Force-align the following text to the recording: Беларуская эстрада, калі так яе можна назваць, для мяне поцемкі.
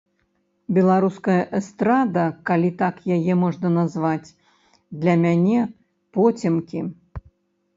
Беларуская 0.75 1.35
эстрада, 1.59 2.23
калі 2.51 2.71
так 2.81 2.95
яе 3.17 3.33
можна 3.43 3.67
назваць, 3.77 4.29
для 5.05 5.13
мяне 5.27 5.61
поцемкі. 6.19 6.79